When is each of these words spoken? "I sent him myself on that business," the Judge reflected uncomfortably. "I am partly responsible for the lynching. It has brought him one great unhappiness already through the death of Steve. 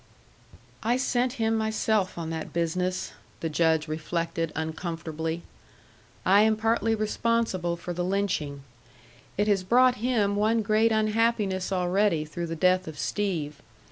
"I 0.81 0.97
sent 0.97 1.33
him 1.33 1.55
myself 1.55 2.17
on 2.17 2.31
that 2.31 2.51
business," 2.51 3.11
the 3.41 3.49
Judge 3.49 3.87
reflected 3.87 4.51
uncomfortably. 4.55 5.43
"I 6.25 6.41
am 6.41 6.57
partly 6.57 6.95
responsible 6.95 7.75
for 7.75 7.93
the 7.93 8.03
lynching. 8.03 8.63
It 9.37 9.47
has 9.47 9.63
brought 9.63 9.97
him 9.97 10.35
one 10.35 10.63
great 10.63 10.91
unhappiness 10.91 11.71
already 11.71 12.25
through 12.25 12.47
the 12.47 12.55
death 12.55 12.87
of 12.87 12.97
Steve. 12.97 13.61